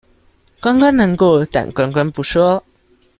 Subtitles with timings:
[0.59, 2.63] 關關難過，但關關不說